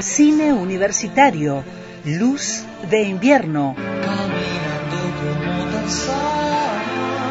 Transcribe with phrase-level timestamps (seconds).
[0.00, 1.62] Cine Universitario,
[2.04, 3.76] Luz de Invierno.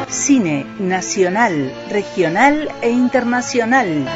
[0.08, 4.06] Cine nacional, regional e internacional.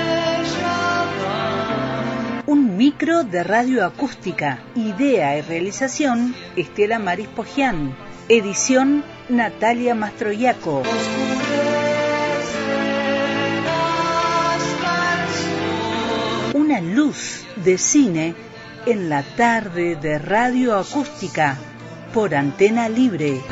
[2.46, 4.60] Un micro de radio acústica.
[4.74, 7.94] Idea y realización, Estela Maris Pogian.
[8.28, 10.82] Edición, Natalia Mastroiaco.
[16.80, 18.34] Luz de cine
[18.86, 21.56] en la tarde de radio acústica
[22.14, 23.42] por antena libre.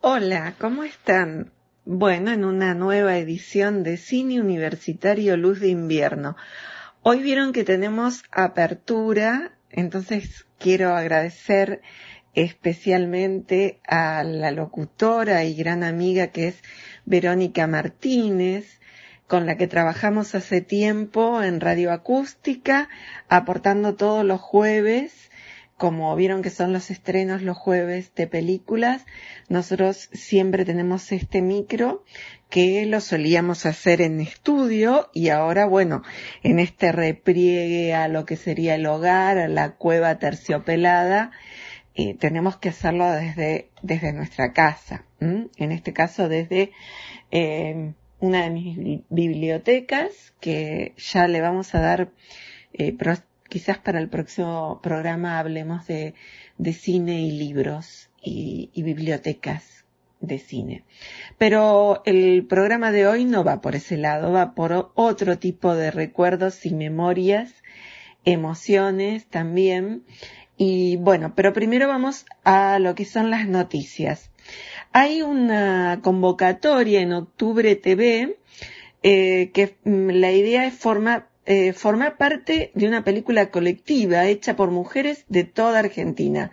[0.00, 1.55] Hola, ¿cómo están?
[1.88, 6.36] Bueno, en una nueva edición de Cine Universitario Luz de Invierno.
[7.02, 11.82] Hoy vieron que tenemos apertura, entonces quiero agradecer
[12.34, 16.60] especialmente a la locutora y gran amiga que es
[17.04, 18.80] Verónica Martínez,
[19.28, 22.88] con la que trabajamos hace tiempo en Radio Acústica,
[23.28, 25.30] aportando todos los jueves
[25.76, 29.04] como vieron que son los estrenos los jueves de películas,
[29.48, 32.02] nosotros siempre tenemos este micro
[32.48, 36.02] que lo solíamos hacer en estudio y ahora, bueno,
[36.42, 41.32] en este repliegue a lo que sería el hogar, a la cueva terciopelada,
[41.94, 46.72] eh, tenemos que hacerlo desde, desde nuestra casa, en este caso desde
[47.30, 52.10] eh, una de mis bibliotecas que ya le vamos a dar
[52.72, 52.92] eh,
[53.48, 56.14] quizás para el próximo programa hablemos de,
[56.72, 59.84] cine y libros y, bibliotecas
[60.20, 60.84] de cine.
[61.38, 65.90] Pero el programa de hoy no va por ese lado, va por otro tipo de
[65.90, 67.54] recuerdos y memorias,
[68.24, 70.04] emociones también.
[70.56, 74.30] Y bueno, pero primero vamos a lo que son las noticias.
[74.92, 78.38] Hay una convocatoria en Octubre TV
[79.02, 84.56] eh, que mm, la idea es formar eh, formar parte de una película colectiva hecha
[84.56, 86.50] por mujeres de toda Argentina.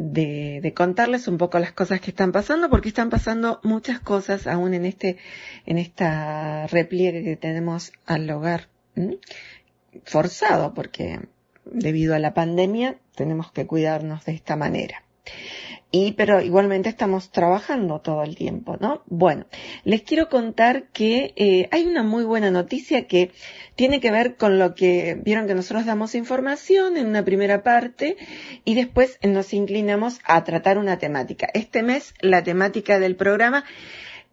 [0.00, 4.72] de, contarles un poco las cosas que están pasando, porque están pasando muchas cosas aún
[4.74, 5.18] en este,
[5.66, 8.68] en esta repliegue que tenemos al hogar,
[10.04, 11.20] forzado, porque
[11.64, 15.04] debido a la pandemia tenemos que cuidarnos de esta manera.
[15.92, 19.02] Y, pero igualmente estamos trabajando todo el tiempo, ¿no?
[19.06, 19.46] Bueno,
[19.82, 23.32] les quiero contar que eh, hay una muy buena noticia que
[23.74, 28.16] tiene que ver con lo que vieron que nosotros damos información en una primera parte
[28.64, 31.48] y después nos inclinamos a tratar una temática.
[31.54, 33.64] Este mes la temática del programa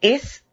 [0.02, 0.44] es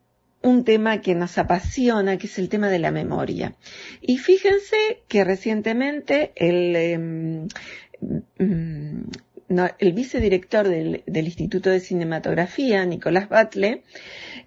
[0.40, 3.56] un tema que nos apasiona, que es el tema de la memoria.
[4.00, 7.48] Y fíjense que recientemente el, em,
[8.38, 9.10] mm,
[9.78, 13.82] el vicedirector del, Instituto de Cinematografía, Nicolás Batle,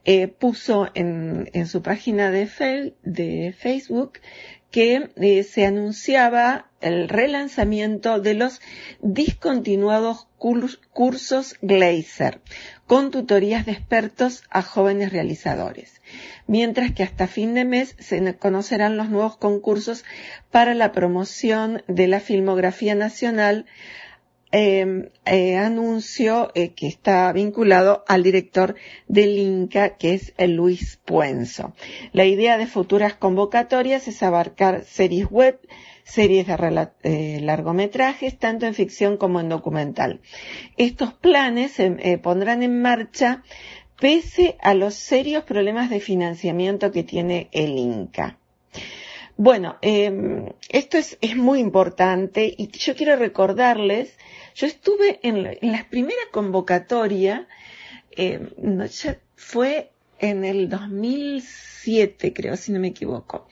[0.06, 4.20] eh, puso en, su página de, de Facebook
[4.72, 8.62] que eh, se anunciaba el relanzamiento de los
[9.02, 12.42] discontinuados cursos Glazer,
[12.86, 16.02] con tutorías de expertos a jóvenes realizadores,
[16.46, 20.04] mientras que hasta fin de mes se conocerán los nuevos concursos
[20.52, 23.66] para la promoción de la filmografía nacional
[24.52, 28.76] Em, eh, anuncio eh, que está vinculado al director
[29.10, 31.74] del INCA, que es el Luis Puenzo.
[32.14, 35.60] La idea de futuras convocatorias es abarcar series web,
[36.06, 40.22] series de eh, largometrajes, tanto en ficción como en documental.
[40.78, 43.44] Estos planes se pondrán en marcha
[44.00, 48.38] pese a los serios problemas de financiamiento que tiene el INCA.
[49.38, 54.18] Bueno, em, esto es, es, muy importante y yo quiero recordarles
[54.58, 57.48] yo estuve en la, primera convocatoria,
[58.10, 58.40] eh,
[59.36, 63.48] fue en el 2007, creo, si no me equivoco,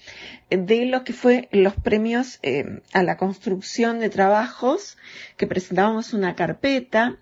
[0.50, 4.98] de lo que fue los premios eh, a la construcción de trabajos,
[5.38, 7.20] que presentábamos una carpeta,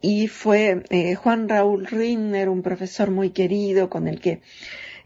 [0.00, 4.40] y fue eh, Juan Raúl Rinner, un profesor muy querido con el que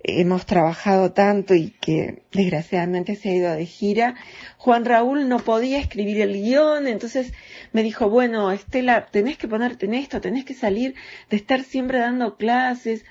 [0.03, 4.15] hemos trabajado tanto y que desgraciadamente se ha ido de gira,
[4.57, 7.33] Juan Raúl no podía escribir el guion, entonces
[7.73, 10.95] me dijo, bueno, Estela, tenés que ponerte en esto, tenés que salir
[11.29, 13.05] de estar siempre dando clases.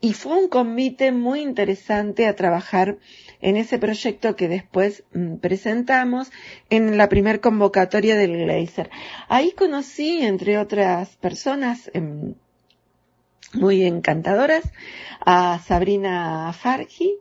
[0.00, 2.98] Y fue un convite muy interesante a trabajar
[3.40, 6.30] en ese proyecto que después mm, presentamos
[6.70, 8.90] en la primer convocatoria del Glazer.
[9.28, 12.34] Ahí conocí, entre otras personas, em,
[13.56, 14.64] muy encantadoras
[15.24, 17.16] a Sabrina Fargi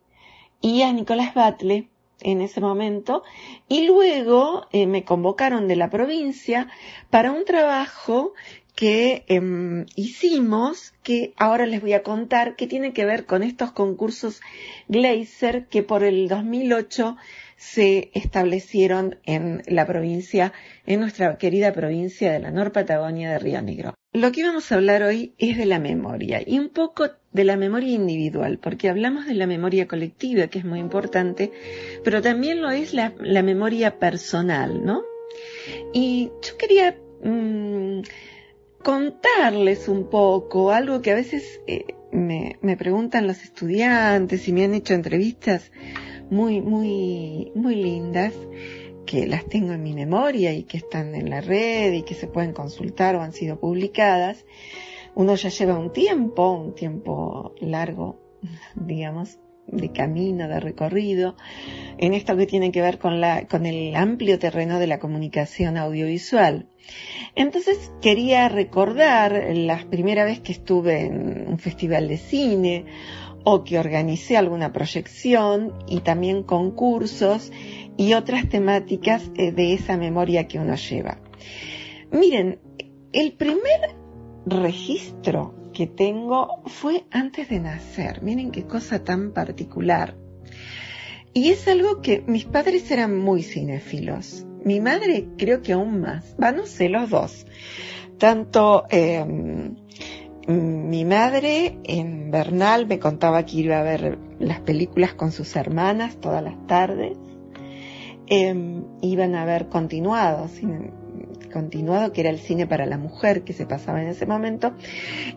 [0.61, 1.89] y a Nicolás Batle
[2.21, 3.23] en ese momento
[3.67, 6.67] y luego eh, me convocaron de la provincia
[7.09, 8.33] para un trabajo
[8.75, 13.71] que em, hicimos, que ahora les voy a contar, que tiene que ver con estos
[13.71, 14.41] concursos
[14.89, 17.15] Glazer que por el 2008
[17.55, 20.51] se establecieron en la provincia,
[20.85, 23.93] en nuestra querida provincia de la Nor Patagonia de Río Negro.
[24.15, 27.57] Lo que vamos a hablar hoy es de la memoria y un poco de la
[27.57, 31.51] memoria individual, porque hablamos de la memoria colectiva, que es muy importante,
[32.01, 33.11] pero también lo es la,
[33.43, 35.03] memoria personal, ¿no?
[35.91, 38.03] Y yo quería mm,
[38.81, 41.83] contarles un poco algo que a veces eh,
[42.13, 45.73] me, me preguntan los estudiantes y me han hecho entrevistas
[46.29, 48.33] muy, muy, muy lindas
[49.05, 52.27] que las tengo en mi memoria y que están en la red y que se
[52.27, 54.45] pueden consultar o han sido publicadas,
[55.15, 58.19] uno ya lleva un tiempo, un tiempo largo,
[58.75, 61.35] digamos, de camino, de recorrido,
[61.97, 65.77] en esto que tiene que ver con, la, con el amplio terreno de la comunicación
[65.77, 66.67] audiovisual.
[67.35, 72.85] Entonces quería recordar la primera vez que estuve en un festival de cine
[73.45, 77.51] o que organicé alguna proyección y también concursos
[77.95, 81.19] y otras temáticas eh, de esa memoria que uno lleva.
[82.11, 82.59] Miren,
[83.13, 83.95] el primer
[84.45, 88.23] registro que tengo fue antes de nacer.
[88.23, 90.17] Miren qué cosa tan particular.
[91.33, 94.45] Y es algo que mis padres eran muy cinéfilos.
[94.63, 96.35] Mi madre creo que aún más.
[96.41, 97.45] Va, no sé, los dos.
[98.17, 99.75] Tanto em,
[100.47, 106.17] mi madre en Bernal me contaba que iba a ver las películas con sus hermanas
[106.17, 107.17] todas las tardes.
[108.27, 110.49] Em, iban a ver continuado,
[111.53, 114.73] continuado que era el cine para la mujer que se pasaba en ese momento,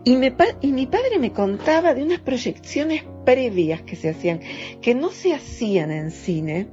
[0.05, 4.41] y, y mi padre me contaba de unas proyecciones previas que se hacían,
[4.81, 6.69] que no se hacían en cine,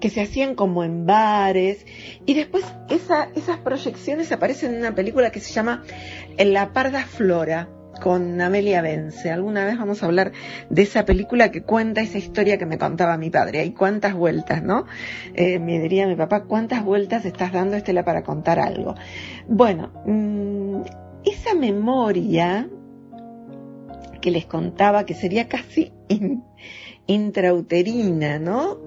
[0.00, 1.86] que se hacían como en bares,
[2.24, 5.82] y después esas proyecciones aparecen en una película que se llama
[6.38, 7.68] La Parda Flora,
[8.00, 9.30] con Amelia Vence.
[9.30, 10.32] Alguna vez vamos a hablar
[10.70, 13.60] de esa película que cuenta esa historia que me contaba mi padre.
[13.60, 14.86] Hay cuántas vueltas, ¿no?
[15.34, 18.94] Eh, me diría mi papá, ¿cuántas vueltas estás dando, Estela, para contar algo?
[19.48, 20.82] Bueno, mm,
[21.24, 22.68] esa memoria
[24.20, 25.92] que les contaba, que sería casi
[27.06, 28.78] intrauterina, ¿no?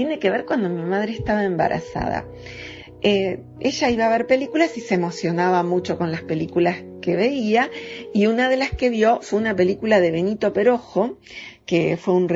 [0.00, 2.24] Tiene que ver cuando mi madre estaba embarazada.
[3.02, 7.70] Eh, ella iba a ver películas y se emocionaba mucho con las películas que veía
[8.14, 11.18] y una de las que vio fue una película de Benito Perojo,
[11.66, 12.30] que fue un,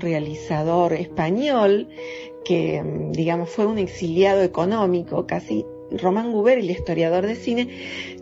[0.00, 1.88] realizador español
[2.44, 7.68] que, mm, digamos, fue un exiliado económico, casi Román Guber, el historiador de cine,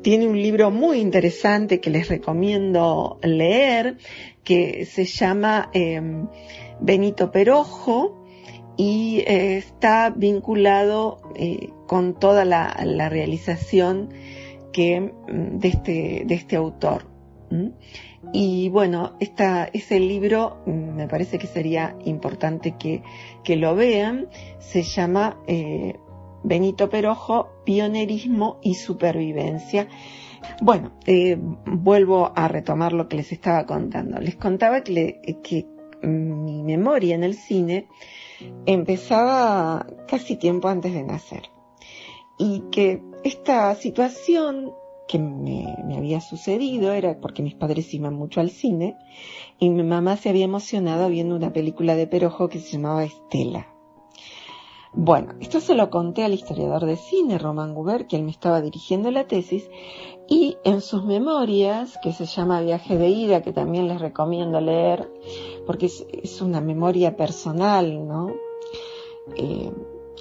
[0.01, 3.99] tiene un libro muy interesante que les recomiendo leer,
[4.43, 6.29] que se llama em,
[6.81, 8.23] Benito Perojo,
[8.77, 12.69] y eh, está vinculado eh, con toda la,
[13.09, 14.11] realización
[14.73, 17.07] que, mm, de, este, de este autor.
[18.33, 23.03] Y bueno, esta, ese libro mm, me parece que sería importante que,
[23.45, 24.29] que lo vean.
[24.59, 25.95] Se llama eh,
[26.43, 29.89] Benito Perojo, Pionerismo y Supervivencia.
[30.61, 30.93] Bueno,
[31.65, 34.21] vuelvo a retomar lo que les estaba contando.
[34.21, 35.67] Les contaba que, que
[36.03, 37.89] mi memoria en el cine
[38.67, 41.51] empezaba casi tiempo antes de nacer
[42.39, 44.73] y que esta situación
[45.09, 48.97] que me, había sucedido era porque mis padres iban mucho al cine
[49.59, 53.76] y mi mamá se había emocionado viendo una película de Perojo que se llamaba Estela.
[54.99, 59.11] Bueno, esto se lo conté al historiador de cine, Román Guber, él me estaba dirigiendo
[59.11, 59.69] la tesis,
[60.27, 65.07] y en sus memorias, que se llama Viaje de Ida, que también les recomiendo leer,
[65.67, 68.33] porque es, una memoria personal, ¿no?
[69.37, 69.71] Eh,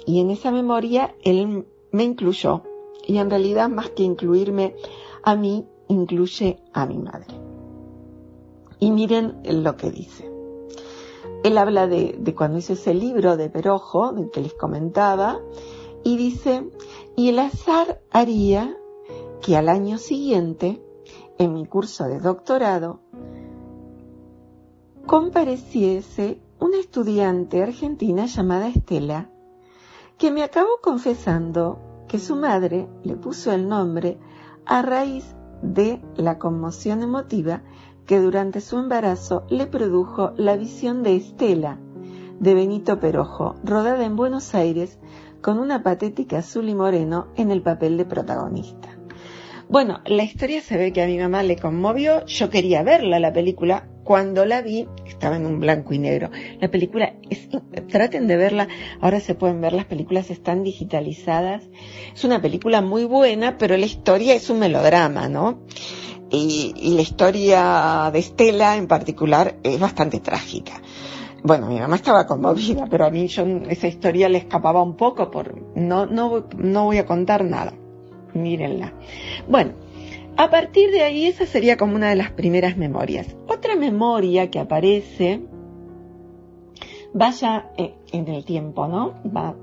[0.04, 2.62] y en esa memoria él me incluyó
[3.06, 4.74] y en realidad más que incluirme
[5.22, 7.34] a mí, incluye a mi madre.
[8.78, 10.35] Y miren lo que dice.
[11.44, 15.40] Él habla de, cuando hizo ese libro de Perojo, del que les comentaba,
[16.02, 16.70] y dice,
[17.16, 18.76] y el azar haría
[19.42, 20.82] que al año siguiente,
[21.38, 23.00] en mi curso de doctorado,
[25.06, 29.30] compareciese una estudiante argentina llamada Estela,
[30.18, 31.78] que me acabó confesando
[32.08, 34.18] que su madre le puso el nombre
[34.64, 37.62] a raíz de la conmoción emotiva
[38.06, 41.78] que durante su embarazo le produjo la visión de Estela,
[42.38, 44.98] de Benito Perojo, rodada en Buenos Aires
[45.40, 48.96] con una patética azul y moreno en el papel de protagonista.
[49.68, 53.32] Bueno, la historia se ve que a mi mamá le conmovió, yo quería verla, la
[53.32, 56.30] película, cuando la vi estaba en un blanco y negro.
[56.60, 57.48] La película, es,
[57.88, 58.68] traten de verla,
[59.00, 61.64] ahora se pueden ver, las películas están digitalizadas.
[62.14, 65.65] Es una película muy buena, pero la historia es un melodrama, ¿no?
[66.30, 70.82] Y, y la historia de Estela en particular es bastante trágica.
[71.42, 75.30] Bueno, mi mamá estaba conmovida, pero a mí yo, esa historia le escapaba un poco
[75.30, 77.72] por, no, no, no voy a contar nada.
[78.34, 78.92] Mírenla.
[79.48, 79.74] Bueno,
[80.36, 83.36] a partir de ahí esa sería como una de las primeras memorias.
[83.46, 85.42] Otra memoria que aparece,
[87.14, 89.14] vaya eh, en el tiempo, ¿no?
[89.24, 89.54] Va,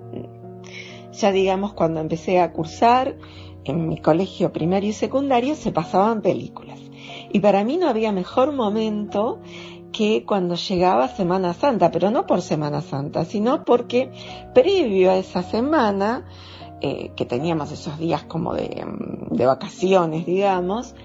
[1.12, 3.17] ya digamos cuando empecé a cursar
[3.65, 6.79] en mi colegio primario y secundario se pasaban películas.
[7.32, 9.39] Y para mí no había mejor momento
[9.91, 14.12] que cuando llegaba Semana Santa, pero no por Semana Santa, sino porque
[14.53, 16.25] previo a esa semana
[16.82, 20.96] eh, que teníamos esos días como de, mm, vacaciones, digamos.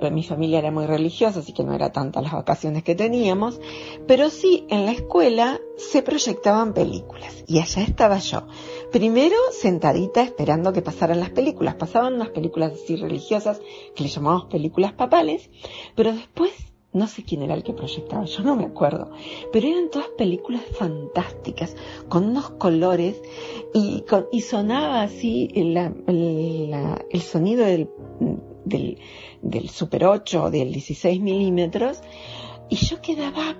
[0.00, 3.60] Eh, mi familia era muy religiosa, así que no era tantas las vacaciones que teníamos,
[4.06, 8.44] pero sí en la escuela se proyectaban películas y allá estaba yo.
[8.94, 11.74] Primero sentadita esperando que pasaran las películas.
[11.74, 13.60] Pasaban unas películas así religiosas
[13.96, 15.50] que le llamamos películas papales,
[15.96, 16.52] pero después
[16.92, 19.10] no sé quién era el que proyectaba, yo no me acuerdo,
[19.52, 21.74] pero eran todas películas fantásticas,
[22.08, 23.20] con unos colores
[23.74, 24.04] y,
[24.42, 25.74] sonaba así el,
[27.20, 27.90] sonido del,
[29.42, 32.00] del, Super 8 del 16 milímetros
[32.70, 33.56] y yo quedaba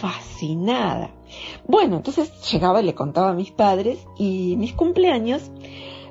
[0.00, 1.10] fascinada.
[1.66, 5.50] Bueno, entonces llegaba y le contaba a mis padres y mis cumpleaños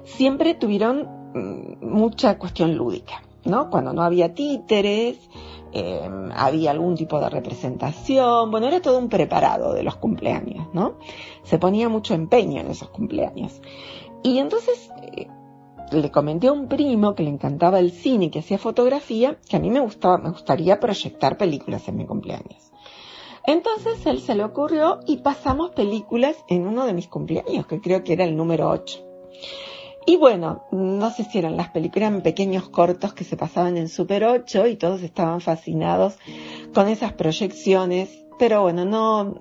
[0.04, 3.70] siempre tuvieron mm, mucha cuestión lúdica, ¿no?
[3.70, 5.18] Cuando no había títeres,
[5.76, 11.00] Em, había algún tipo de representación, bueno, era todo un preparado de los cumpleaños, ¿no?
[11.42, 13.60] Se ponía mucho empeño en esos cumpleaños.
[14.22, 15.30] Y entonces eh,
[15.92, 19.58] le comenté a un primo que le encantaba el cine y que hacía fotografía, que
[19.58, 22.72] a mí me gustaba, me gustaría proyectar películas en mi cumpleaños.
[23.46, 28.04] Entonces él se le ocurrió y pasamos películas en uno de mis cumpleaños, que creo
[28.04, 29.00] que era el número 8.
[30.06, 33.88] Y bueno, no sé si eran las películas, eran pequeños cortos que se pasaban en
[33.88, 36.18] Super 8 y todos estaban fascinados
[36.74, 39.36] con esas proyecciones, pero bueno, no,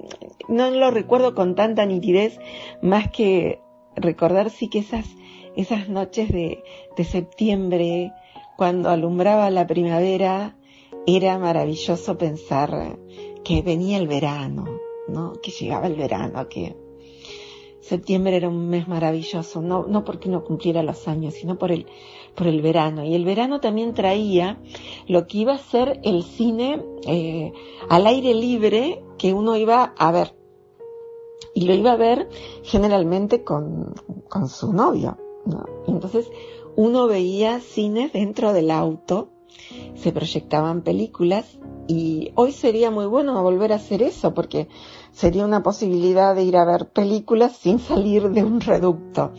[0.48, 2.38] no lo recuerdo con tanta nitidez,
[2.80, 3.60] más que
[3.96, 5.06] recordar sí que esas,
[5.56, 6.62] esas noches de,
[6.96, 8.12] de septiembre,
[8.56, 10.56] cuando alumbraba la primavera,
[11.06, 12.96] era maravilloso pensar
[13.44, 14.66] que venía el verano,
[15.08, 15.34] ¿no?
[15.42, 16.76] Que llegaba el verano, que
[17.80, 21.86] septiembre era un mes maravilloso, no, no porque no cumpliera los años, sino por el,
[22.34, 23.04] por el verano.
[23.04, 24.60] Y el verano también traía
[25.08, 27.52] lo que iba a ser el cine eh,
[27.88, 30.34] al aire libre que uno iba a ver.
[31.54, 32.28] Y lo iba a ver
[32.62, 33.94] generalmente con,
[34.28, 35.18] con su novio.
[35.44, 35.64] ¿no?
[35.88, 36.30] entonces
[36.76, 39.30] uno veía cines dentro del auto,
[39.94, 44.68] se proyectaban películas y hoy sería muy bueno volver a hacer eso porque
[45.10, 49.32] sería una posibilidad de ir a ver películas sin salir de un reducto,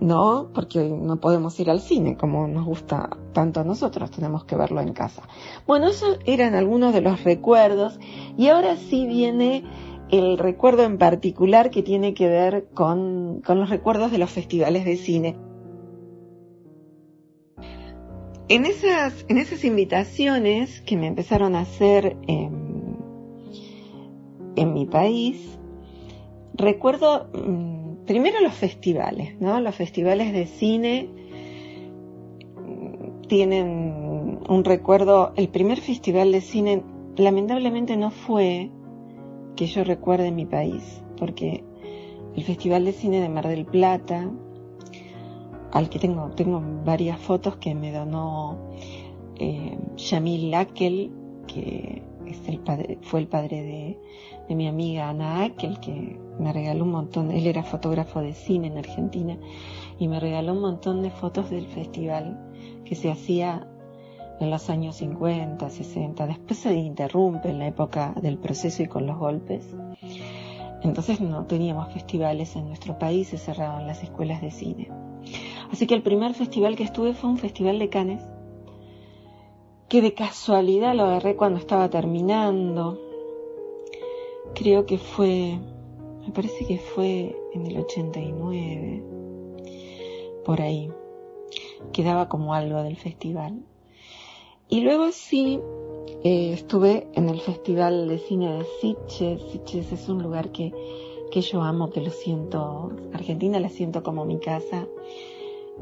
[0.00, 0.48] ¿no?
[0.54, 4.80] Porque no podemos ir al cine como nos gusta tanto a nosotros, tenemos que verlo
[4.80, 5.22] en casa.
[5.66, 7.98] Bueno, esos eran algunos de los recuerdos
[8.36, 9.64] y ahora sí viene
[10.10, 14.84] el recuerdo en particular que tiene que ver con, con los recuerdos de los festivales
[14.84, 15.36] de cine.
[18.52, 22.98] En esas, en esas invitaciones que me empezaron a hacer en,
[24.74, 25.58] mi país,
[26.52, 29.58] recuerdo mm, primero los festivales, ¿no?
[29.58, 31.08] Los festivales de cine
[32.58, 36.82] mm, tienen un recuerdo, el primer festival de cine
[37.16, 38.70] lamentablemente no fue
[39.56, 41.64] que yo recuerde mi país, porque
[42.36, 44.30] el Festival de Cine de Mar del Plata,
[45.72, 48.58] al que tengo, tengo varias fotos que me donó
[49.38, 50.54] eh, Yamil
[51.46, 53.98] que es el padre, fue el padre de,
[54.48, 58.68] de mi amiga Ana Akel, que me regaló un montón, él era fotógrafo de cine
[58.68, 59.38] en Argentina,
[59.98, 62.38] y me regaló un montón de fotos del festival
[62.84, 63.66] que se hacía
[64.40, 69.06] en los años 50, 60, después se interrumpe en la época del proceso y con
[69.06, 69.74] los golpes.
[70.82, 74.88] Entonces no teníamos festivales en nuestro país, se cerraban las escuelas de cine.
[75.72, 78.22] Así que el primer festival que estuve fue un festival de Cannes,
[79.88, 83.00] que de casualidad lo agarré cuando estaba terminando.
[84.54, 85.58] Creo que fue,
[86.26, 89.02] me parece que fue en el 89,
[90.44, 90.92] por ahí.
[91.94, 93.62] Quedaba como algo del festival.
[94.68, 95.58] Y luego sí,
[96.22, 99.40] eh, estuve en el Festival de Cine de Sitges.
[99.50, 100.70] Sitges es un lugar que,
[101.30, 104.86] que yo amo, que lo siento, Argentina la siento como mi casa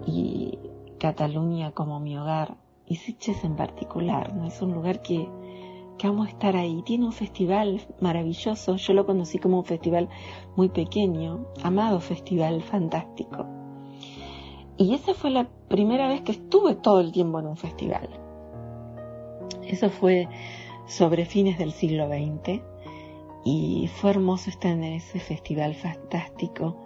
[0.07, 0.59] y
[0.99, 4.47] Cataluña como mi hogar y Sitges en particular, ¿no?
[4.47, 5.29] Es un lugar que,
[5.97, 6.83] que amo estar ahí.
[6.83, 10.09] Tiene un festival maravilloso, yo lo conocí como un festival
[10.57, 13.47] muy pequeño, amado festival, fantástico.
[14.77, 18.09] Y esa fue la primera vez que estuve todo el tiempo en un festival.
[19.63, 20.29] Eso fue
[20.87, 22.61] sobre fines del siglo XX
[23.45, 26.77] y fue hermoso estar en ese festival fantástico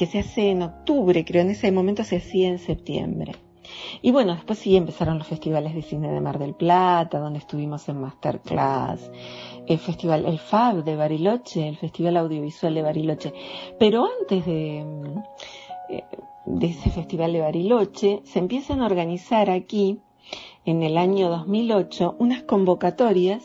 [0.00, 3.32] que se hace en octubre, creo, en ese momento se hacía en septiembre.
[4.00, 7.86] Y bueno, después sí empezaron los festivales de cine de Mar del Plata, donde estuvimos
[7.90, 9.10] en Masterclass,
[9.66, 13.34] el festival, el FAB de Bariloche, el Festival Audiovisual de Bariloche.
[13.78, 14.86] Pero antes de,
[15.90, 16.04] eh,
[16.46, 20.00] de ese festival de Bariloche, se empiezan a organizar aquí,
[20.64, 23.42] en el año 2008, unas convocatorias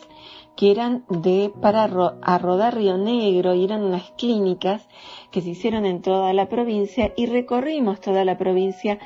[0.56, 4.88] que eran de para a rodar Río Negro y eran unas clínicas
[5.30, 8.98] que se hicieron en toda la provincia y recorrimos toda la provincia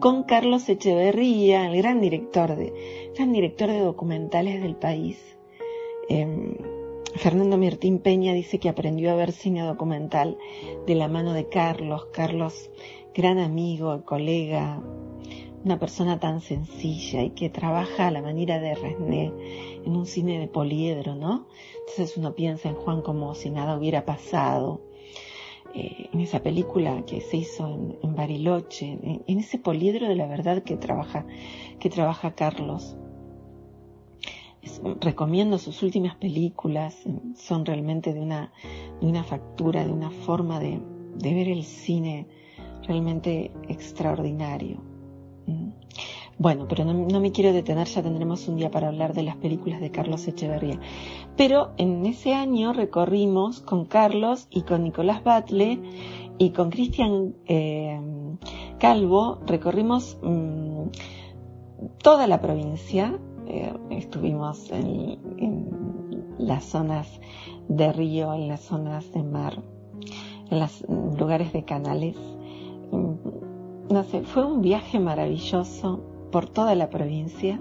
[0.00, 5.38] con Carlos Echeverría, el gran director de, gran director de documentales del país.
[6.08, 6.56] Em,
[7.14, 10.36] Fernando Mirtín Peña dice que aprendió a ver cine documental
[10.86, 12.06] de la mano de Carlos.
[12.12, 12.70] Carlos,
[13.14, 14.82] gran amigo, colega,
[15.64, 19.32] una persona tan sencilla y que trabaja a la manera de Resné
[19.84, 21.46] en un cine de poliedro, ¿no?
[21.80, 24.80] Entonces uno piensa en Juan como si nada hubiera pasado,
[25.74, 30.62] eh, en esa película que se hizo en, Bariloche, en, ese poliedro de la verdad
[30.62, 31.26] que trabaja,
[31.78, 32.96] que trabaja Carlos.
[35.00, 36.96] recomiendo sus últimas películas,
[37.34, 38.52] son realmente de una,
[39.00, 40.80] de una factura, de una forma de,
[41.16, 42.26] de ver el cine
[42.86, 44.95] realmente extraordinario.
[46.38, 46.42] Mm.
[46.42, 49.80] Bueno, pero no, me quiero detener, ya tendremos un día para hablar de las películas
[49.80, 50.80] de Carlos Echeverría.
[51.36, 55.80] Pero en ese año recorrimos con Carlos y con Nicolás Batle
[56.38, 58.00] y con Cristian eh,
[58.78, 60.88] Calvo, recorrimos mm,
[62.02, 63.18] toda la provincia,
[63.48, 65.86] eh, estuvimos en, en,
[66.38, 67.08] las zonas
[67.68, 69.62] de río, en las zonas de mar,
[70.50, 70.84] en los
[71.18, 72.16] lugares de canales
[73.88, 77.58] no sé, fue un viaje maravilloso por toda la provincia.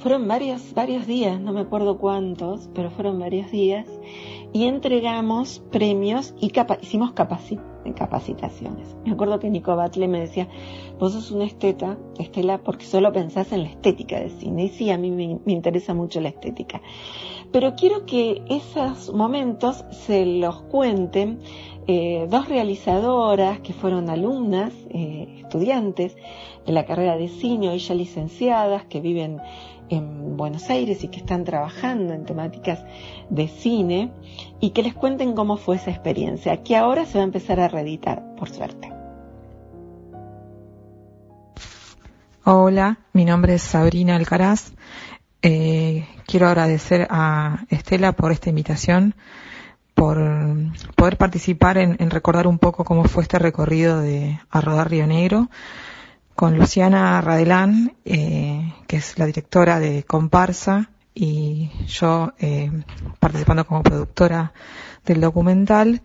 [0.00, 3.88] Fueron varios, varios días, no me acuerdo cuántos, pero fueron varios días,
[4.52, 8.94] y entregamos premios y hicimos capacitaciones.
[9.06, 10.48] Me acuerdo que Nico Batle me decía,
[10.98, 14.64] vos sos una esteta, Estela, porque solo pensás en la estética de cine.
[14.64, 16.82] Y sí, a mí me, interesa mucho la estética.
[17.52, 21.40] Pero quiero que esos momentos se los cuenten
[21.88, 26.16] eh, dos realizadoras que fueron alumnas, eh, estudiantes
[26.66, 29.40] de la carrera de cine, hoy ya licenciadas, que viven
[29.88, 32.84] en Buenos Aires y que están trabajando en temáticas
[33.30, 34.10] de cine
[34.60, 37.68] y que les cuenten cómo fue esa experiencia, que ahora se va a empezar a
[37.68, 38.92] reeditar, por suerte.
[42.44, 44.72] Hola, mi nombre es Sabrina Alcaraz.
[45.42, 49.14] Eh, quiero agradecer a Estela por esta invitación
[49.96, 50.18] por
[50.94, 55.48] poder participar en, recordar un poco cómo fue este recorrido de a Río Negro
[56.34, 62.70] con Luciana Radelán, eh, que es la directora de Comparsa, y yo eh,
[63.18, 64.52] participando como productora
[65.06, 66.02] del documental.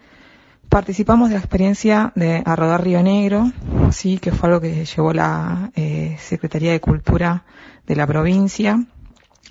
[0.70, 3.52] Participamos de la experiencia de a rodar Río Negro,
[3.92, 7.44] sí, que fue algo que llevó la eh, Secretaría de Cultura
[7.86, 8.86] de la provincia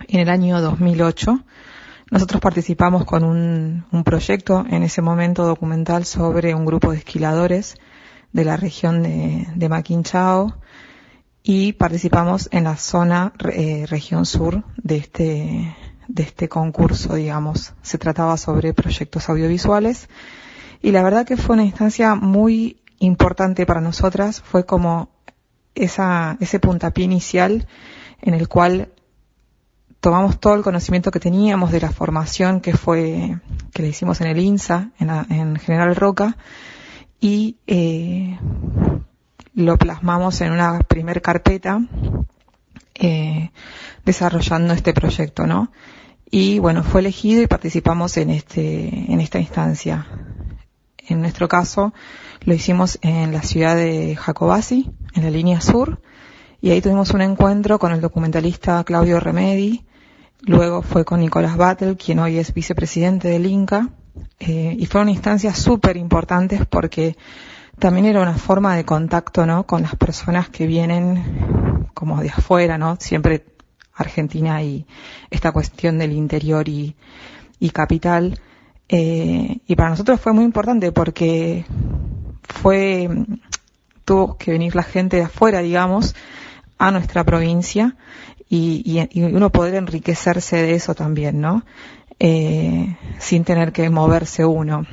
[0.09, 1.45] en el año 2008
[2.11, 7.77] nosotros participamos con un, proyecto en ese momento documental sobre un grupo de esquiladores
[8.33, 9.69] de la región de, de
[11.43, 15.77] y participamos en la zona eh, región sur de este,
[16.09, 17.75] de este concurso, digamos.
[17.83, 20.09] Se trataba sobre proyectos audiovisuales
[20.83, 25.11] y la verdad que fue una instancia muy importante para nosotras, fue como
[25.75, 27.67] esa, ese puntapié inicial
[28.21, 28.93] en el cual
[30.01, 33.39] tomamos todo el conocimiento que teníamos de la formación que fue,
[33.73, 36.37] que le hicimos en el INSA, en, General Roca,
[37.21, 38.39] y eh,
[39.55, 41.83] lo plasmamos en una primer carpeta
[42.95, 43.51] eh,
[44.05, 45.71] desarrollando este proyecto, ¿no?
[46.31, 50.07] Y bueno, fue elegido y participamos en este, en esta instancia.
[51.09, 51.93] En nuestro caso,
[52.43, 56.01] lo hicimos en la ciudad de Jacobasi, en la línea sur,
[56.63, 59.85] y ahí tuvimos un encuentro con el documentalista Claudio Remedi,
[60.43, 63.91] Luego fue con Nicolás Battle, quien hoy es vicepresidente del INCA,
[64.39, 67.17] eh, y fueron instancias súper importantes porque
[67.79, 69.67] también era una forma de contacto, ¿no?
[69.67, 72.97] Con las personas que vienen como de afuera, ¿no?
[73.01, 73.45] Siempre
[73.95, 74.87] Argentina y
[75.31, 76.97] esta cuestión del interior y,
[77.59, 78.41] y capital.
[78.89, 81.65] Eh, y para nosotros fue muy importante porque
[82.43, 83.09] fue,
[84.05, 86.15] tuvo que venir la gente de afuera, digamos,
[86.79, 87.97] a nuestra provincia
[88.53, 91.65] y, y, uno poder enriquecerse de eso también, ¿no?
[92.19, 94.85] Eh, sin tener que moverse uno.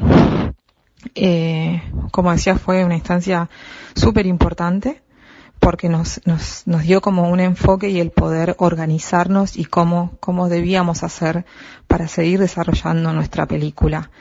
[1.15, 3.49] Eh, como decía, fue una instancia
[3.95, 5.01] súper importante
[5.59, 10.49] porque nos, nos, nos dio como un enfoque y el poder organizarnos y cómo, cómo
[10.49, 11.45] debíamos hacer
[11.87, 14.11] para seguir desarrollando nuestra película.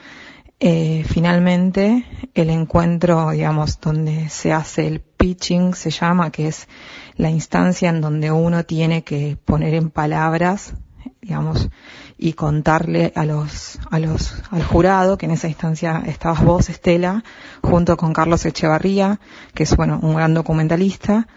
[0.59, 6.67] Eh, finalmente, el encuentro, digamos, donde se hace el pitching, se llama, que es
[7.15, 10.73] la instancia en donde uno tiene que poner en palabras,
[11.21, 11.69] digamos,
[12.17, 17.23] y contarle a los, a los, al jurado, que en esa instancia estabas vos, Estela,
[17.61, 19.19] junto con Carlos Echevarría,
[19.53, 21.27] que es, bueno, un gran documentalista,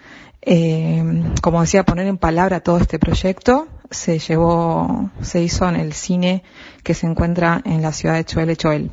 [0.40, 1.04] eh,
[1.42, 6.44] como decía, poner en palabra todo este proyecto se llevó, se hizo en el cine
[6.82, 8.90] que se encuentra en la ciudad de Choel Choel.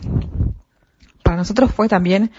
[1.24, 2.32] Para nosotros fue también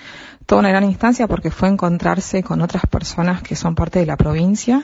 [0.46, 4.16] toda una gran instancia porque fue encontrarse con otras personas que son parte de la
[4.16, 4.82] provincia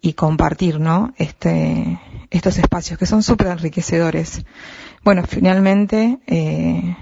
[0.00, 1.12] y compartir, ¿no?
[1.16, 2.00] Este,
[2.30, 4.44] estos espacios que son súper enriquecedores.
[5.04, 6.96] Bueno, finalmente eh,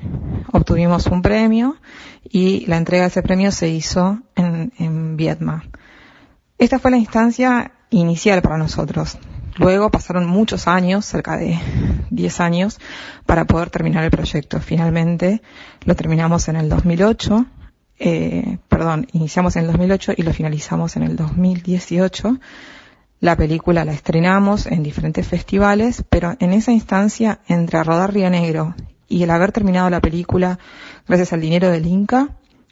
[0.52, 1.76] obtuvimos un premio
[2.24, 5.64] y la entrega de ese premio se hizo en, en Vietma.
[6.58, 9.18] Esta fue la instancia inicial para nosotros.
[9.58, 11.58] Luego pasaron muchos años, cerca de
[12.10, 12.78] 10 años,
[13.26, 14.60] para poder terminar el proyecto.
[14.60, 15.42] Finalmente
[15.84, 17.46] lo terminamos en el 2008
[17.98, 22.38] eh, perdón, iniciamos en el 2008 y lo finalizamos en el 2018.
[23.20, 28.74] La película la estrenamos en diferentes festivales, pero en esa instancia, entre rodar Río Negro
[29.08, 30.58] y el haber terminado la película
[31.08, 32.28] gracias al dinero del Inca,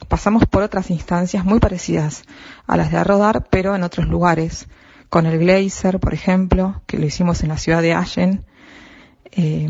[0.06, 2.24] pasamos por otras instancias muy parecidas
[2.66, 4.68] a las de rodar, pero en otros lugares,
[5.16, 8.44] con el Glazer, por ejemplo, que lo hicimos en la ciudad de Allen.
[9.32, 9.66] Eh,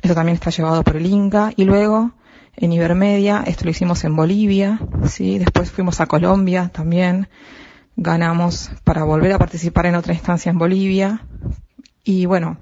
[0.00, 1.52] eso también está llevado por el Inca.
[1.54, 2.12] Y luego
[2.56, 7.28] en Ibermedia, esto lo hicimos en Bolivia, sí, después fuimos a Colombia también,
[7.94, 11.26] ganamos para volver a participar en otra instancia en Bolivia,
[12.02, 12.56] y bueno,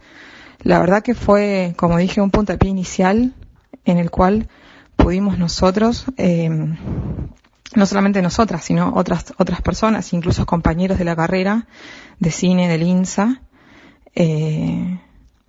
[0.65, 3.37] la verdad que fue, como dije, un puntapié inicial
[3.85, 4.49] en el cual
[4.97, 6.51] pudimos nosotros, eh,
[7.75, 11.67] no solamente nosotras, sino otras, otras personas, incluso compañeros de la carrera
[12.19, 13.41] de cine del INSA,
[14.15, 15.01] eh,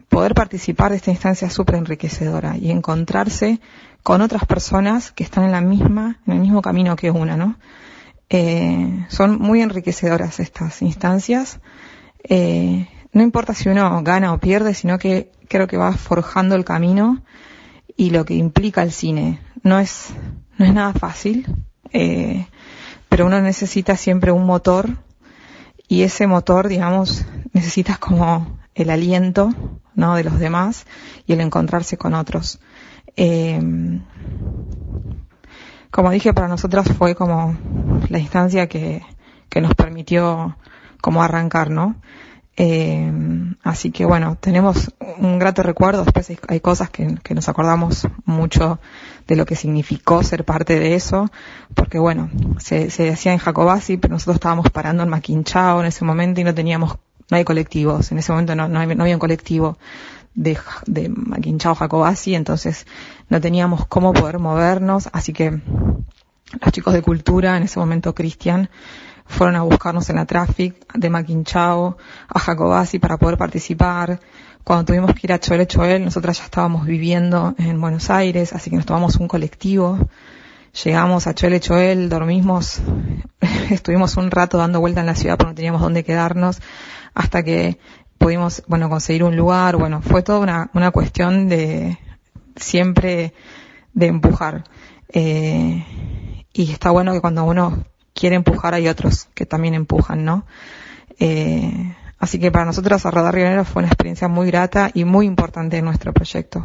[0.09, 3.59] poder participar de esta instancia súper enriquecedora y encontrarse
[4.01, 7.57] con otras personas que están en la misma, en el mismo camino que una, ¿no?
[8.29, 11.59] Eh, son muy enriquecedoras estas instancias.
[12.23, 16.65] Eh, no importa si uno gana o pierde, sino que creo que va forjando el
[16.65, 17.21] camino
[17.95, 19.39] y lo que implica el cine.
[19.63, 20.09] No es,
[20.57, 21.45] no es nada fácil,
[21.97, 22.45] eh,
[23.07, 24.97] pero uno necesita siempre un motor
[25.87, 29.51] y ese motor, digamos, necesitas como el aliento
[29.93, 30.15] ¿no?
[30.15, 30.85] de los demás
[31.25, 32.59] y el encontrarse con otros.
[33.15, 33.61] Eh,
[35.89, 37.55] como dije, para nosotras fue como
[38.09, 39.01] la instancia que,
[39.47, 40.57] que nos permitió
[40.99, 41.95] como arrancar, ¿no?
[42.57, 43.11] Eh,
[43.63, 48.79] así que bueno, tenemos un grato recuerdo, después hay, cosas que, nos acordamos mucho
[49.27, 51.29] de lo que significó ser parte de eso,
[51.73, 56.05] porque bueno, se, se hacía en Jacobasi, pero nosotros estábamos parando en Maquinchao en ese
[56.05, 56.97] momento y no teníamos,
[57.29, 59.77] no hay colectivos, en ese momento no, no, había un colectivo
[60.33, 62.87] de, de Maquinchao Jacobasi, entonces
[63.27, 65.59] no teníamos cómo poder movernos, así que
[66.61, 68.69] los chicos de cultura, en ese momento Cristian,
[69.25, 74.19] fueron a buscarnos en la traffic de Maquinchao a Jacobasi para poder participar.
[74.63, 78.69] Cuando tuvimos que ir a Choel Choel, nosotras ya estábamos viviendo en Buenos Aires, así
[78.69, 79.99] que nos tomamos un colectivo.
[80.83, 82.81] Llegamos a Choel Choel, dormimos,
[83.69, 86.61] estuvimos un rato dando vuelta en la ciudad porque no teníamos dónde quedarnos,
[87.13, 87.79] hasta que
[88.17, 89.77] pudimos, bueno, conseguir un lugar.
[89.77, 91.99] Bueno, fue toda una, una cuestión de
[92.55, 93.33] siempre
[93.93, 94.63] de empujar.
[95.09, 95.85] Eh,
[96.53, 100.47] y está bueno que cuando uno quiere empujar, hay otros que también empujan, ¿no?
[101.19, 105.27] Eh, así que para nosotros a Rodar Rionero fue una experiencia muy grata y muy
[105.27, 106.63] importante en nuestro proyecto.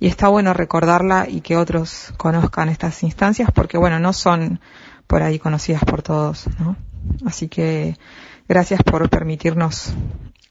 [0.00, 4.60] Y está bueno recordarla y que otros conozcan estas instancias porque, bueno, no son
[5.06, 6.76] por ahí conocidas por todos, ¿no?
[7.24, 7.96] Así que
[8.48, 9.94] gracias por permitirnos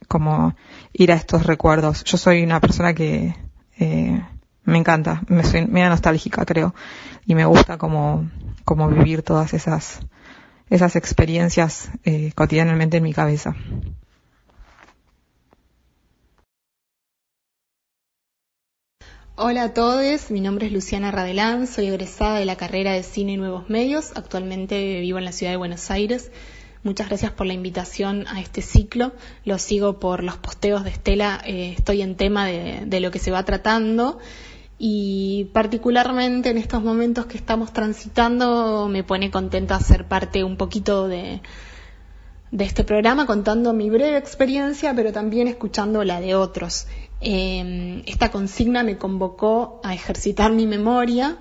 [0.08, 0.56] como
[0.94, 2.04] ir a estos recuerdos.
[2.04, 3.36] Yo soy una persona que
[3.80, 4.22] eh,
[4.64, 6.74] me encanta, me soy media nostálgica creo,
[7.26, 8.30] y me gusta como,
[8.66, 10.02] como vivir todas esas
[10.72, 13.56] esas experiencias eh, cotidianamente en mi cabeza.
[19.36, 23.34] Hola a todos, mi nombre es Luciana Radelán, soy egresada de la carrera de Cine
[23.34, 26.32] y Nuevos Medios, actualmente vivo en la ciudad de Buenos Aires.
[26.84, 29.12] Muchas gracias por la invitación a este ciclo,
[29.44, 33.20] lo sigo por los posteos de Estela, eh, estoy en tema de, de lo que
[33.20, 34.20] se va tratando
[34.84, 41.08] y particularmente en estos momentos que estamos transitando me pone contenta ser parte un poquito
[41.08, 41.40] de,
[42.52, 46.88] este programa contando mi breve experiencia, pero también escuchando la de otros.
[47.20, 51.38] Em, esta consigna me convocó a ejercitar mi memoria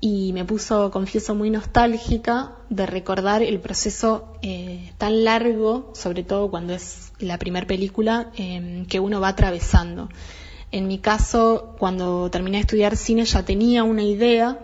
[0.00, 6.50] y me puso, confieso, muy nostálgica de recordar el proceso eh, tan largo, sobre todo
[6.50, 10.08] cuando es la primera película, em, que uno va atravesando.
[10.72, 14.58] En mi caso, cuando terminé de estudiar cine ya tenía una idea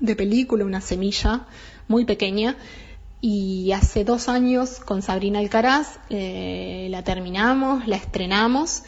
[0.00, 1.46] de película, una semilla
[1.86, 2.56] muy pequeña,
[3.20, 8.82] y hace dos años con Sabrina Alcaraz eh, la terminamos, la estrenamos,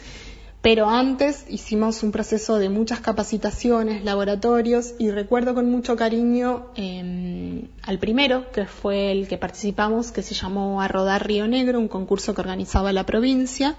[0.61, 7.67] pero antes hicimos un proceso de muchas capacitaciones, laboratorios, y recuerdo con mucho cariño em,
[7.83, 11.87] al primero, que fue el que participamos, que se llamó A Rodar Río Negro, un
[11.87, 13.77] concurso que organizaba la provincia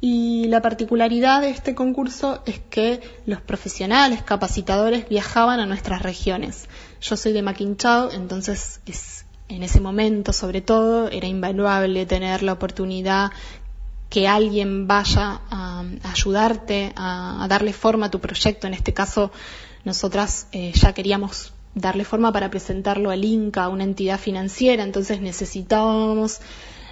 [0.00, 6.68] y la particularidad de este concurso es que los profesionales capacitadores viajaban a nuestras regiones.
[7.00, 8.80] Yo soy de Maquinchao, entonces
[9.48, 13.32] en ese momento sobre todo era invaluable tener la oportunidad
[14.08, 18.66] que alguien vaya a, ayudarte, a, darle forma a tu proyecto.
[18.66, 19.32] En este caso,
[19.84, 25.20] nosotras eh, ya queríamos darle forma para presentarlo al INCA, a una entidad financiera, entonces
[25.20, 26.40] necesitábamos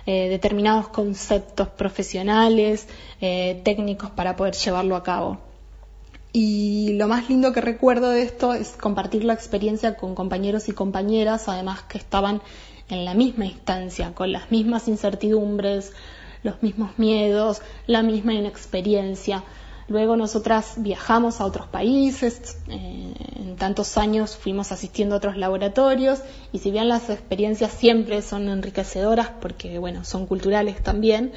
[0.07, 2.88] eh, determinados conceptos profesionales,
[3.21, 5.38] eh, técnicos para poder llevarlo a cabo.
[6.33, 10.73] Y lo más lindo que recuerdo de esto es compartir la experiencia con compañeros y
[10.73, 12.42] compañeras, además que estaban
[12.88, 15.92] en la misma instancia, con las mismas incertidumbres,
[16.42, 19.42] los mismos miedos, la misma inexperiencia.
[19.88, 26.20] Luego nosotras viajamos a otros países, eh, en tantos años fuimos asistiendo a otros laboratorios
[26.53, 31.33] y si bien las experiencias siempre son enriquecedoras porque bueno, son culturales también,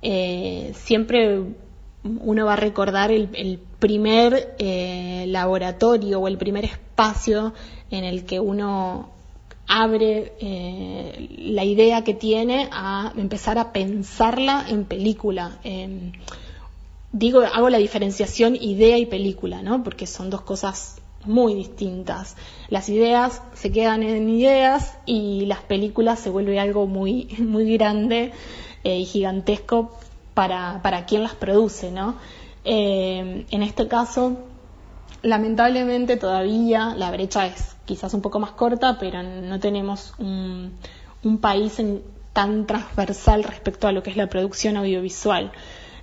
[0.00, 1.42] eh, siempre
[2.04, 7.52] uno va a recordar el, primer eh, laboratorio o el primer espacio
[7.90, 9.10] en el que uno
[9.66, 10.32] abre
[11.38, 15.58] la idea que tiene a empezar a pensarla en película
[17.14, 19.84] digo, hago la diferenciación idea y película, ¿no?
[19.84, 22.36] Porque son dos cosas muy distintas.
[22.68, 28.32] Las ideas se quedan en ideas y las películas se vuelve algo muy, muy grande
[28.82, 29.92] eh, y gigantesco
[30.34, 32.16] para, para quien las produce, ¿no?
[32.64, 34.36] Eh, en este caso,
[35.22, 40.72] lamentablemente todavía la brecha es quizás un poco más corta, pero no tenemos un,
[41.22, 41.80] un país
[42.32, 45.52] tan transversal respecto a lo que es la producción audiovisual.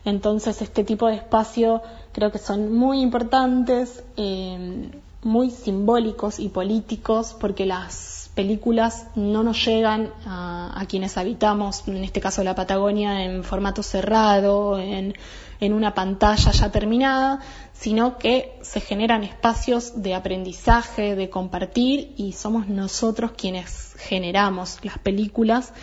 [0.06, 4.90] Entonces, este tipo de espacio creo que son muy importantes, eh,
[5.24, 12.22] muy simbólicos y políticos, porque las películas no nos llegan a, quienes habitamos, en este
[12.22, 15.14] caso la Patagonia, en formato cerrado, en,
[15.60, 17.40] en una pantalla ya terminada,
[17.74, 24.98] sino que se generan espacios de aprendizaje, de compartir, y somos nosotros quienes generamos las
[24.98, 25.74] películas.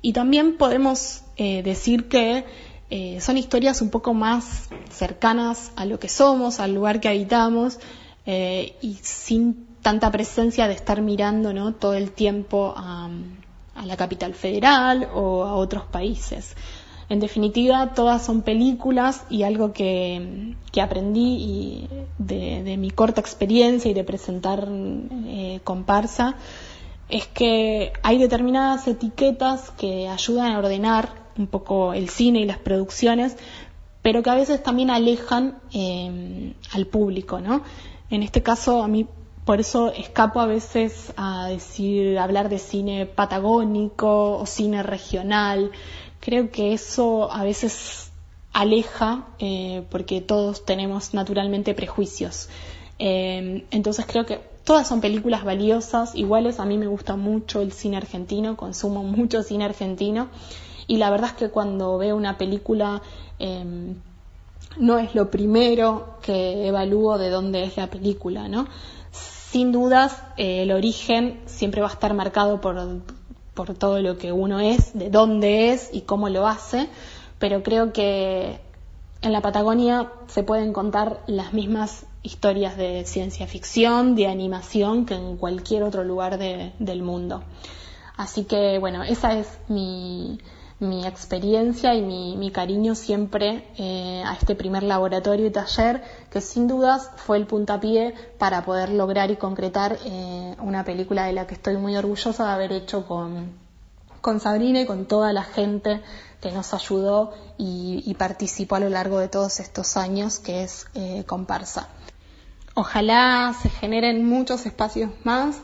[0.00, 2.44] Y también podemos eh, decir que
[2.90, 7.78] eh, son historias un poco más cercanas a lo que somos, al lugar que habitamos,
[8.24, 11.74] eh, y sin tanta presencia de estar mirando ¿no?
[11.74, 13.08] todo el tiempo a,
[13.84, 16.56] la capital federal o a otros países.
[17.08, 24.04] En definitiva, todas son películas y algo que, aprendí de, mi corta experiencia y de
[24.04, 26.36] presentar eh, comparsa
[27.08, 32.58] es que hay determinadas etiquetas que ayudan a ordenar un poco el cine y las
[32.58, 33.36] producciones,
[34.02, 37.62] pero que a veces también alejan eh, al público, ¿no?
[38.10, 39.06] En este caso, a mí
[39.48, 45.72] por eso escapo a veces a decir, hablar de cine patagónico o cine regional.
[46.20, 48.10] Creo que eso a veces
[48.52, 52.50] aleja eh, porque todos tenemos naturalmente prejuicios.
[52.98, 56.60] Eh, entonces creo que todas son películas valiosas, iguales.
[56.60, 60.28] A mí me gusta mucho el cine argentino, consumo mucho cine argentino.
[60.88, 63.02] Y la verdad es que cuando veo una película
[63.38, 63.94] eh,
[64.78, 68.66] no es lo primero que evalúo de dónde es la película, ¿no?
[69.50, 73.00] sin dudas eh, el origen siempre va a estar marcado por,
[73.54, 76.88] por todo lo que uno es, de dónde es y cómo lo hace,
[77.38, 78.60] pero creo que
[79.22, 85.14] en la Patagonia se pueden contar las mismas historias de ciencia ficción, de animación, que
[85.14, 87.42] en cualquier otro lugar del mundo.
[88.16, 90.38] Así que, bueno, esa es mi,
[90.80, 96.68] mi experiencia y mi, cariño siempre eh, a este primer laboratorio y taller, que sin
[96.68, 101.54] dudas fue el puntapié para poder lograr y concretar eh, una película de la que
[101.54, 103.52] estoy muy orgullosa de haber hecho con,
[104.20, 106.00] con Sabrina y con toda la gente
[106.40, 111.24] que nos ayudó y, participó a lo largo de todos estos años, que es eh,
[111.26, 111.88] Comparsa.
[112.74, 115.56] Ojalá se generen muchos espacios más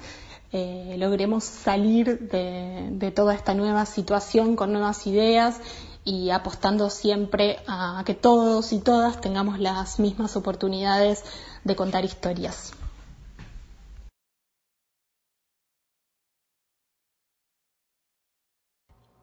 [0.56, 5.60] eh, logremos salir de, toda esta nueva situación con nuevas ideas
[6.04, 11.24] y apostando siempre a que todos y todas tengamos las mismas oportunidades
[11.64, 12.72] de contar historias.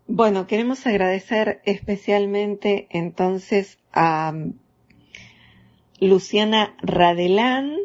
[0.05, 4.33] Bueno, queremos agradecer especialmente entonces a
[6.01, 7.77] Luciana Radelán,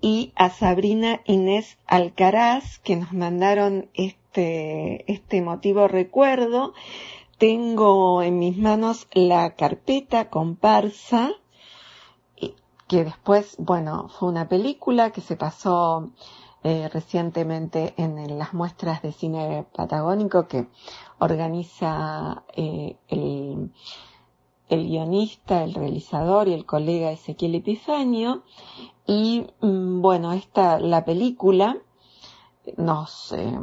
[0.00, 6.72] y a Sabrina Inés Alcaraz que nos mandaron este, este emotivo recuerdo.
[7.38, 11.30] Tengo en mis manos la carpeta comparsa,
[12.88, 16.10] que después, bueno, fue una película que se pasó
[16.64, 20.66] eh, recientemente en, las muestras de cine patagónico que
[21.18, 23.70] organiza eh, el,
[24.68, 28.42] el guionista, el realizador y el colega Ezequiel Epifanio.
[29.08, 31.78] Y mm, bueno, esta, la película
[32.76, 33.58] nos, eh,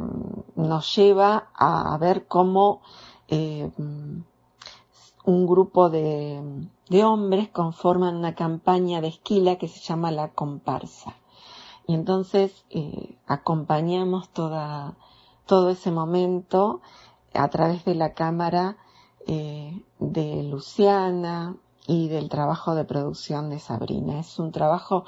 [0.56, 2.82] nos lleva a ver cómo
[3.28, 3.70] eh,
[5.24, 11.14] un grupo de, de, hombres conforman una campaña de esquila que se llama la comparsa.
[11.86, 14.96] Y entonces eh, acompañamos toda,
[15.46, 16.80] todo ese momento
[17.34, 18.78] a través de la cámara
[19.26, 21.56] de Luciana,
[21.86, 24.20] y del trabajo de producción de Sabrina.
[24.20, 25.04] Es un trabajo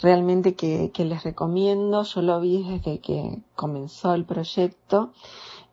[0.00, 2.02] realmente que, les recomiendo.
[2.04, 5.12] Yo lo vi desde que comenzó el proyecto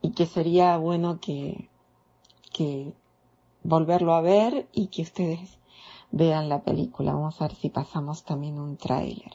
[0.02, 1.70] y que sería bueno que,
[2.52, 2.94] que
[3.64, 5.60] volverlo a ver y que ustedes
[6.12, 7.14] vean la película.
[7.14, 9.34] Vamos a ver si pasamos también un tráiler.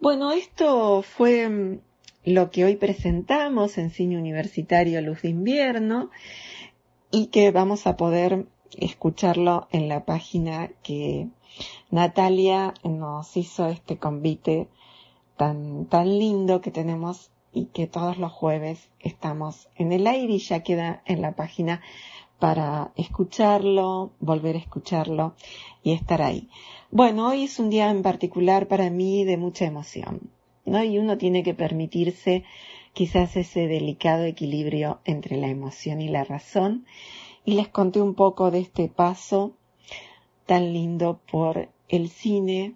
[0.00, 1.80] Bueno, esto fue mm,
[2.24, 6.10] lo que hoy presentamos en Cine Universitario Luz de Invierno
[7.10, 8.46] y que vamos a poder
[8.78, 11.28] escucharlo en la página que
[11.90, 14.68] Natalia nos hizo este convite
[15.36, 20.38] tan, tan lindo que tenemos y que todos los jueves estamos en el aire y
[20.38, 21.80] ya queda en la página
[22.38, 25.34] para escucharlo, volver a escucharlo
[25.82, 26.48] y estar ahí.
[26.90, 30.30] Bueno, hoy es un día en particular para mí de mucha emoción,
[30.64, 30.84] ¿no?
[30.84, 32.44] Y uno tiene que permitirse
[32.92, 36.84] quizás ese delicado equilibrio entre la emoción y la razón
[37.46, 39.54] y les conté un poco de este paso
[40.44, 42.74] tan lindo por el cine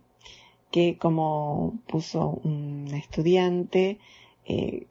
[0.70, 3.98] que como puso un estudiante
[4.46, 4.86] eh,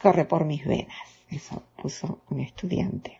[0.00, 3.18] corre por mis venas eso puso un estudiante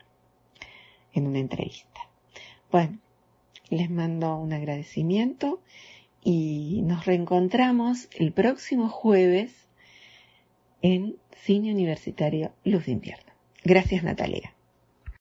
[1.13, 2.09] en una entrevista
[2.71, 2.97] bueno
[3.69, 5.61] les mando un agradecimiento
[6.23, 9.53] y nos reencontramos el próximo jueves
[10.81, 13.31] en Cine Universitario Luz de Invierno.
[13.63, 14.53] Gracias Natalia.